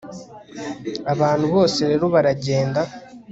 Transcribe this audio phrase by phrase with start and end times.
[1.13, 2.81] Abantu bose rero baragenda